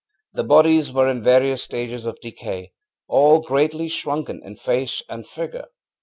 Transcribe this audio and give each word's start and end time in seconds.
The 0.33 0.43
bodies 0.43 0.91
were 0.91 1.07
in 1.07 1.21
various 1.21 1.61
stages 1.61 2.07
of 2.07 2.19
decay, 2.21 2.71
all 3.07 3.39
greatly 3.39 3.87
shrunken 3.87 4.41
in 4.43 4.55
face 4.55 5.03
and 5.07 5.27
figure. 5.27 5.65